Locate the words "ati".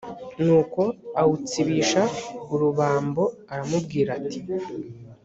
4.19-4.39